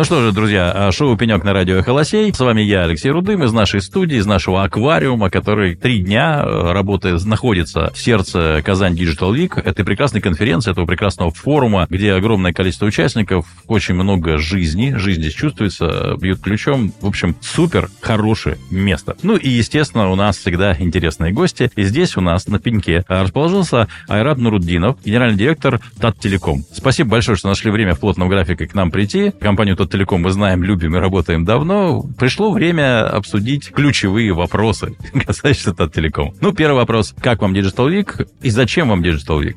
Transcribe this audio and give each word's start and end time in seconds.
Ну 0.00 0.04
что 0.04 0.22
же, 0.22 0.32
друзья, 0.32 0.72
а, 0.74 0.92
шоу 0.92 1.14
«Пенек» 1.14 1.44
на 1.44 1.52
радио 1.52 1.82
«Холосей». 1.82 2.32
С 2.32 2.40
вами 2.40 2.62
я, 2.62 2.84
Алексей 2.84 3.10
Рудым, 3.10 3.44
из 3.44 3.52
нашей 3.52 3.82
студии, 3.82 4.16
из 4.16 4.24
нашего 4.24 4.62
аквариума, 4.62 5.28
который 5.28 5.74
три 5.74 5.98
дня 5.98 6.42
э, 6.42 6.72
работает, 6.72 7.22
находится 7.26 7.92
в 7.92 7.98
сердце 7.98 8.62
Казань 8.64 8.94
Digital 8.94 9.34
Week. 9.34 9.60
Этой 9.62 9.84
прекрасной 9.84 10.22
конференции, 10.22 10.70
этого 10.70 10.86
прекрасного 10.86 11.30
форума, 11.30 11.86
где 11.90 12.14
огромное 12.14 12.54
количество 12.54 12.86
участников, 12.86 13.44
очень 13.66 13.92
много 13.92 14.38
жизни, 14.38 14.94
жизнь 14.96 15.20
здесь 15.20 15.34
чувствуется, 15.34 16.16
бьют 16.18 16.40
ключом. 16.40 16.94
В 17.02 17.06
общем, 17.06 17.36
супер 17.42 17.90
хорошее 18.00 18.56
место. 18.70 19.18
Ну 19.22 19.36
и, 19.36 19.50
естественно, 19.50 20.10
у 20.10 20.14
нас 20.14 20.38
всегда 20.38 20.74
интересные 20.78 21.34
гости. 21.34 21.70
И 21.76 21.82
здесь 21.82 22.16
у 22.16 22.22
нас 22.22 22.48
на 22.48 22.58
пеньке 22.58 23.04
расположился 23.06 23.86
Айрат 24.08 24.38
Нуруддинов, 24.38 24.96
генеральный 25.04 25.36
директор 25.36 25.78
Таттелеком. 26.00 26.64
Спасибо 26.72 27.10
большое, 27.10 27.36
что 27.36 27.48
нашли 27.48 27.70
время 27.70 27.94
в 27.94 28.00
плотном 28.00 28.30
графике 28.30 28.66
к 28.66 28.72
нам 28.72 28.90
прийти. 28.90 29.30
Компанию 29.32 29.76
Телеком 29.90 30.22
мы 30.22 30.30
знаем, 30.30 30.62
любим 30.62 30.96
и 30.96 30.98
работаем 30.98 31.44
давно, 31.44 32.02
пришло 32.18 32.52
время 32.52 33.08
обсудить 33.08 33.70
ключевые 33.70 34.32
вопросы, 34.32 34.96
касающиеся 35.26 35.74
Телеком. 35.88 36.34
Ну, 36.40 36.52
первый 36.52 36.76
вопрос. 36.76 37.14
Как 37.20 37.42
вам 37.42 37.54
Digital 37.54 37.90
Week 37.90 38.28
и 38.42 38.50
зачем 38.50 38.88
вам 38.88 39.02
Digital 39.02 39.42
Week? 39.42 39.56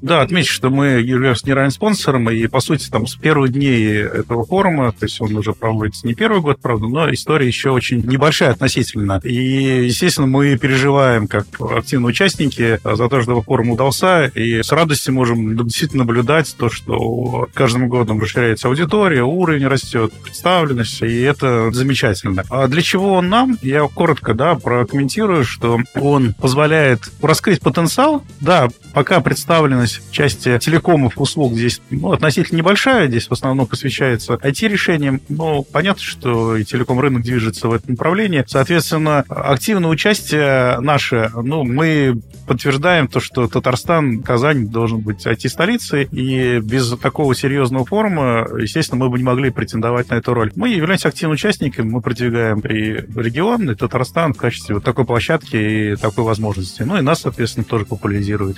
Да, 0.00 0.22
отмечу, 0.22 0.52
что 0.52 0.70
мы 0.70 1.00
являемся 1.00 1.44
генеральным 1.44 1.72
спонсором, 1.72 2.30
и, 2.30 2.46
по 2.46 2.60
сути, 2.60 2.88
там 2.88 3.06
с 3.06 3.16
первых 3.16 3.52
дней 3.52 4.02
этого 4.02 4.46
форума, 4.46 4.92
то 4.92 5.06
есть 5.06 5.20
он 5.20 5.34
уже 5.34 5.52
проводится 5.52 6.06
не 6.06 6.14
первый 6.14 6.40
год, 6.40 6.60
правда, 6.60 6.86
но 6.86 7.12
история 7.12 7.46
еще 7.46 7.70
очень 7.70 8.06
небольшая 8.06 8.50
относительно. 8.50 9.20
И, 9.24 9.84
естественно, 9.86 10.26
мы 10.28 10.56
переживаем, 10.56 11.26
как 11.26 11.46
активные 11.60 12.10
участники, 12.10 12.78
за 12.84 13.08
то, 13.08 13.22
что 13.22 13.42
форум 13.42 13.70
удался, 13.70 14.26
и 14.26 14.62
с 14.62 14.70
радостью 14.70 15.14
можем 15.14 15.56
действительно 15.66 16.04
наблюдать 16.04 16.54
то, 16.56 16.70
что 16.70 17.48
каждым 17.52 17.88
годом 17.88 18.20
расширяется 18.20 18.68
аудитория, 18.68 19.24
уровень 19.24 19.66
растет, 19.66 20.12
представленность, 20.22 21.02
и 21.02 21.20
это 21.22 21.72
замечательно. 21.72 22.44
А 22.50 22.68
для 22.68 22.82
чего 22.82 23.14
он 23.14 23.28
нам? 23.28 23.58
Я 23.62 23.86
коротко, 23.88 24.34
да, 24.34 24.54
прокомментирую, 24.54 25.44
что 25.44 25.80
он 25.94 26.34
позволяет 26.34 27.00
раскрыть 27.20 27.60
потенциал, 27.60 28.22
да, 28.40 28.68
пока 28.94 29.20
представленность 29.20 29.87
деятельность 29.88 30.10
части 30.10 30.58
телекомов 30.58 31.14
услуг 31.16 31.54
здесь 31.54 31.80
ну, 31.90 32.12
относительно 32.12 32.58
небольшая, 32.58 33.08
здесь 33.08 33.28
в 33.28 33.32
основном 33.32 33.66
посвящается 33.66 34.34
IT-решениям, 34.34 35.20
но 35.28 35.62
понятно, 35.62 36.02
что 36.02 36.56
и 36.56 36.64
телеком-рынок 36.64 37.22
движется 37.22 37.68
в 37.68 37.72
этом 37.72 37.92
направлении. 37.92 38.44
Соответственно, 38.46 39.24
активное 39.28 39.90
участие 39.90 40.80
наше, 40.80 41.30
ну, 41.34 41.64
мы 41.64 42.20
подтверждаем 42.46 43.08
то, 43.08 43.20
что 43.20 43.46
Татарстан, 43.48 44.22
Казань 44.22 44.68
должен 44.68 45.00
быть 45.00 45.26
IT-столицей, 45.26 46.08
и 46.10 46.60
без 46.60 46.90
такого 46.98 47.34
серьезного 47.34 47.84
форума, 47.84 48.46
естественно, 48.58 49.04
мы 49.04 49.10
бы 49.10 49.18
не 49.18 49.24
могли 49.24 49.50
претендовать 49.50 50.10
на 50.10 50.14
эту 50.14 50.34
роль. 50.34 50.52
Мы 50.56 50.70
являемся 50.70 51.08
активным 51.08 51.34
участником, 51.34 51.90
мы 51.90 52.00
продвигаем 52.00 52.60
и 52.60 53.04
регион, 53.20 53.70
и 53.70 53.74
Татарстан 53.74 54.34
в 54.34 54.38
качестве 54.38 54.76
вот 54.76 54.84
такой 54.84 55.04
площадки 55.04 55.56
и 55.56 55.96
такой 55.96 56.24
возможности. 56.24 56.82
Ну 56.82 56.98
и 56.98 57.02
нас, 57.02 57.20
соответственно, 57.20 57.64
тоже 57.64 57.84
популяризирует. 57.84 58.56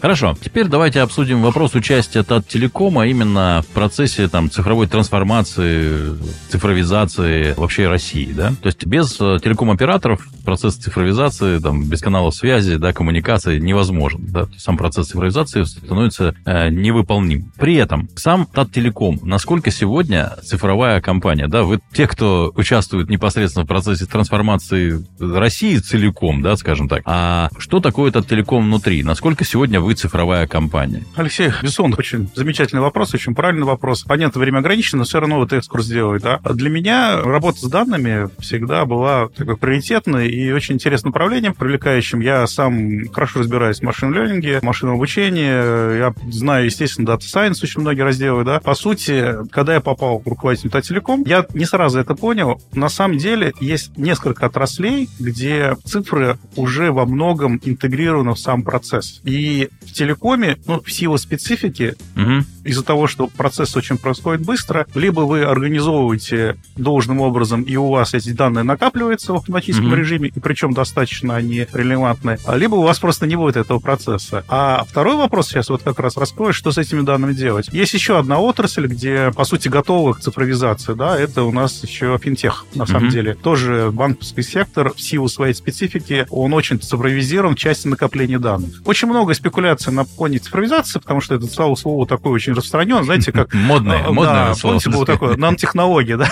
Хорошо. 0.00 0.36
Теперь 0.40 0.68
давайте 0.68 1.00
обсудим 1.00 1.42
вопрос 1.42 1.74
участия 1.74 2.22
Тат-Телекома 2.22 3.06
именно 3.06 3.62
в 3.68 3.72
процессе 3.72 4.28
там, 4.28 4.50
цифровой 4.50 4.86
трансформации, 4.86 6.16
цифровизации 6.48 7.54
вообще 7.56 7.88
России. 7.88 8.32
Да? 8.32 8.52
То 8.62 8.66
есть 8.66 8.86
без 8.86 9.20
э, 9.20 9.38
телеком-операторов 9.42 10.26
процесс 10.44 10.76
цифровизации, 10.76 11.58
там, 11.58 11.84
без 11.84 12.00
каналов 12.00 12.34
связи, 12.34 12.76
да, 12.76 12.92
коммуникации 12.92 13.58
невозможен. 13.58 14.20
Да? 14.28 14.46
Сам 14.56 14.76
процесс 14.76 15.08
цифровизации 15.08 15.64
становится 15.64 16.34
э, 16.44 16.68
невыполним. 16.68 17.52
При 17.58 17.74
этом 17.76 18.08
сам 18.16 18.46
Тат-Телеком, 18.46 19.20
насколько 19.22 19.70
сегодня 19.70 20.32
цифровая 20.42 21.00
компания, 21.00 21.48
да, 21.48 21.62
вы 21.62 21.80
те, 21.92 22.06
кто 22.06 22.52
участвует 22.54 23.08
непосредственно 23.08 23.64
в 23.64 23.68
процессе 23.68 24.06
трансформации 24.06 25.04
России 25.18 25.78
целиком, 25.78 26.42
да, 26.42 26.56
скажем 26.56 26.88
так, 26.88 27.02
а 27.06 27.48
что 27.58 27.80
такое 27.80 28.10
Тат-Телеком 28.10 28.64
внутри? 28.64 29.02
Насколько 29.02 29.44
сегодня 29.44 29.80
вы 29.80 29.94
цифровая 29.94 30.46
компания? 30.46 31.04
Алексей, 31.16 31.50
безусловно, 31.62 31.96
очень 31.98 32.30
замечательный 32.34 32.80
вопрос, 32.80 33.14
очень 33.14 33.34
правильный 33.34 33.66
вопрос. 33.66 34.02
Понятно, 34.02 34.40
время 34.40 34.58
ограничено, 34.58 34.98
но 34.98 35.04
все 35.04 35.20
равно 35.20 35.36
вот 35.38 35.52
экскурс 35.52 35.86
делает. 35.86 36.22
Да? 36.22 36.38
Для 36.38 36.70
меня 36.70 37.22
работа 37.22 37.58
с 37.58 37.68
данными 37.68 38.28
всегда 38.38 38.84
была 38.84 39.28
такой 39.28 39.56
приоритетной 39.56 40.28
и 40.34 40.52
очень 40.52 40.74
интересным 40.74 41.10
направлением, 41.10 41.54
привлекающим. 41.54 42.20
Я 42.20 42.46
сам 42.46 43.08
хорошо 43.08 43.40
разбираюсь 43.40 43.78
в 43.78 43.82
машин-лернинге, 43.82 44.60
машинном 44.62 44.96
обучении. 44.96 45.98
Я 45.98 46.14
знаю, 46.30 46.66
естественно, 46.66 47.06
Data 47.06 47.20
Science 47.20 47.58
очень 47.62 47.80
многие 47.80 48.02
разделы. 48.02 48.44
Да? 48.44 48.60
По 48.60 48.74
сути, 48.74 49.36
когда 49.50 49.74
я 49.74 49.80
попал 49.80 50.18
в 50.18 50.28
руководитель 50.28 50.70
Телеком, 50.82 51.22
я 51.26 51.46
не 51.54 51.64
сразу 51.64 51.98
это 51.98 52.14
понял. 52.14 52.60
На 52.72 52.88
самом 52.88 53.18
деле 53.18 53.54
есть 53.60 53.96
несколько 53.96 54.46
отраслей, 54.46 55.08
где 55.18 55.76
цифры 55.84 56.38
уже 56.56 56.92
во 56.92 57.06
многом 57.06 57.60
интегрированы 57.64 58.32
в 58.32 58.38
сам 58.38 58.62
процесс. 58.62 59.20
И 59.24 59.68
в 59.86 59.92
телекоме, 59.92 60.56
ну, 60.66 60.80
в 60.80 60.90
силу 60.92 61.16
специфики, 61.18 61.94
угу. 62.16 62.44
из-за 62.64 62.82
того, 62.82 63.06
что 63.06 63.28
процесс 63.28 63.76
очень 63.76 63.98
происходит 63.98 64.44
быстро, 64.44 64.86
либо 64.94 65.20
вы 65.20 65.42
организовываете 65.44 66.56
должным 66.76 67.20
образом, 67.20 67.62
и 67.62 67.76
у 67.76 67.88
вас 67.88 68.14
эти 68.14 68.30
данные 68.30 68.64
накапливаются 68.64 69.32
в 69.32 69.36
автоматическом 69.36 69.88
угу. 69.88 69.96
режиме, 69.96 70.23
и 70.28 70.40
причем 70.40 70.72
достаточно 70.72 71.36
они 71.36 71.66
релевантны, 71.72 72.38
а 72.44 72.56
либо 72.56 72.76
у 72.76 72.82
вас 72.82 72.98
просто 72.98 73.26
не 73.26 73.36
будет 73.36 73.56
этого 73.56 73.78
процесса. 73.78 74.44
А 74.48 74.84
второй 74.88 75.16
вопрос 75.16 75.48
сейчас 75.48 75.68
вот 75.68 75.82
как 75.82 75.98
раз 75.98 76.16
раскрою, 76.16 76.52
что 76.52 76.72
с 76.72 76.78
этими 76.78 77.02
данными 77.02 77.32
делать. 77.32 77.68
Есть 77.72 77.94
еще 77.94 78.18
одна 78.18 78.38
отрасль, 78.38 78.86
где, 78.86 79.30
по 79.34 79.44
сути, 79.44 79.68
готовы 79.68 80.14
к 80.14 80.20
цифровизации, 80.20 80.94
да, 80.94 81.18
это 81.18 81.42
у 81.42 81.52
нас 81.52 81.82
еще 81.82 82.18
финтех, 82.22 82.66
на 82.74 82.86
самом 82.86 83.04
угу. 83.04 83.12
деле. 83.12 83.34
Тоже 83.34 83.90
банковский 83.92 84.42
сектор 84.42 84.92
в 84.92 85.00
силу 85.00 85.28
своей 85.28 85.54
специфики, 85.54 86.26
он 86.30 86.52
очень 86.54 86.80
цифровизирован 86.80 87.54
в 87.54 87.58
части 87.58 87.88
накопления 87.88 88.38
данных. 88.38 88.82
Очень 88.84 89.08
много 89.08 89.34
спекуляция 89.34 89.92
на 89.92 90.04
фоне 90.04 90.38
цифровизации, 90.38 90.98
потому 90.98 91.20
что 91.20 91.34
это 91.34 91.46
слово, 91.46 91.74
слово 91.74 92.06
такое 92.06 92.32
очень 92.32 92.52
распространено, 92.52 93.02
знаете, 93.04 93.32
как... 93.32 93.52
Модное, 93.64 94.08
модное 94.08 94.48
да, 94.48 94.54
слово. 94.54 94.74
Помните, 94.74 94.90
было 94.90 95.06
такое, 95.06 95.36
нанотехнология, 95.36 96.16
да? 96.18 96.28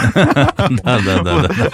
Да, 0.70 1.00
да, 1.00 1.22
да. 1.22 1.70